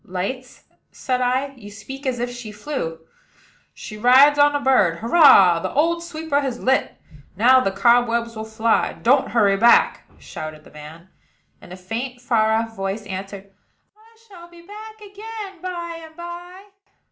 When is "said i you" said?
0.91-1.69